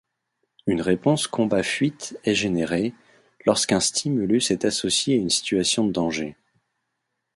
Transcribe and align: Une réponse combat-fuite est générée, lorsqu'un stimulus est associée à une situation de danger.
Une 0.65 0.81
réponse 0.81 1.27
combat-fuite 1.27 2.17
est 2.23 2.33
générée, 2.33 2.95
lorsqu'un 3.45 3.79
stimulus 3.79 4.49
est 4.49 4.65
associée 4.65 5.13
à 5.13 5.21
une 5.21 5.29
situation 5.29 5.85
de 5.85 5.91
danger. 5.91 6.35